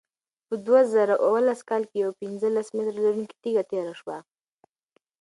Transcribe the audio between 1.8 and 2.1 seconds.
کې